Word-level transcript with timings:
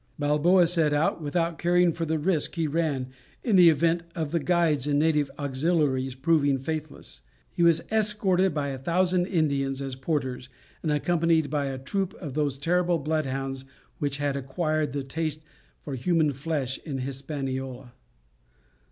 Balboa 0.17 0.65
set 0.65 0.93
out 0.93 1.21
without 1.21 1.59
caring 1.59 1.93
for 1.93 2.05
the 2.05 2.17
risk 2.17 2.55
he 2.55 2.65
ran 2.65 3.09
in 3.43 3.55
the 3.55 3.69
event 3.69 4.01
of 4.15 4.31
the 4.31 4.39
guides 4.39 4.87
and 4.87 4.97
native 4.97 5.29
auxiliaries 5.37 6.15
proving 6.15 6.57
faithless; 6.57 7.21
he 7.51 7.61
was 7.61 7.83
escorted 7.91 8.51
by 8.51 8.69
a 8.69 8.79
thousand 8.79 9.27
Indians 9.27 9.79
as 9.79 9.93
porters, 9.93 10.49
and 10.81 10.91
accompanied 10.91 11.51
by 11.51 11.65
a 11.67 11.77
troop 11.77 12.15
of 12.15 12.33
those 12.33 12.57
terrible 12.57 12.97
bloodhounds 12.97 13.63
which 13.99 14.17
had 14.17 14.35
acquired 14.35 14.91
the 14.93 15.03
taste 15.03 15.41
for 15.79 15.93
human 15.93 16.33
flesh 16.33 16.79
in 16.79 16.97
Hispaniola. 16.97 17.93